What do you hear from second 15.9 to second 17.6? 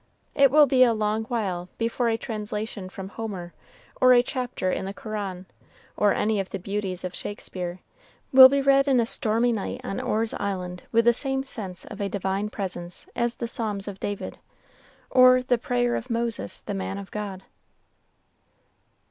of Moses, the man of God.